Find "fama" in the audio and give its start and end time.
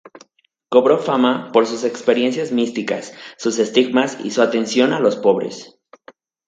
0.97-1.51